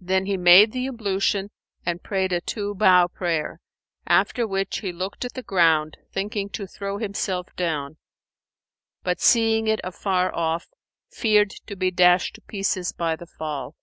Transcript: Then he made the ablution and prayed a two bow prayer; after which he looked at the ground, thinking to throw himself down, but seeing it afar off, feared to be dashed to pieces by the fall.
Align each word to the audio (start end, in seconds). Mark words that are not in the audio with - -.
Then 0.00 0.24
he 0.24 0.38
made 0.38 0.72
the 0.72 0.86
ablution 0.86 1.50
and 1.84 2.02
prayed 2.02 2.32
a 2.32 2.40
two 2.40 2.74
bow 2.74 3.06
prayer; 3.06 3.60
after 4.06 4.46
which 4.48 4.78
he 4.78 4.92
looked 4.92 5.26
at 5.26 5.34
the 5.34 5.42
ground, 5.42 5.98
thinking 6.10 6.48
to 6.56 6.66
throw 6.66 6.96
himself 6.96 7.54
down, 7.54 7.98
but 9.02 9.20
seeing 9.20 9.66
it 9.68 9.82
afar 9.84 10.34
off, 10.34 10.68
feared 11.10 11.50
to 11.66 11.76
be 11.76 11.90
dashed 11.90 12.36
to 12.36 12.40
pieces 12.40 12.92
by 12.94 13.14
the 13.14 13.26
fall. 13.26 13.76